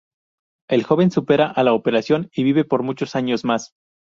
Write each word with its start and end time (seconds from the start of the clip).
El 0.67 0.83
joven 0.83 1.11
supera 1.11 1.45
a 1.45 1.61
la 1.63 1.73
operación 1.73 2.31
y 2.33 2.41
vive 2.41 2.65
por 2.65 2.81
muchos 2.81 3.15
años 3.15 3.45
más. 3.45 3.75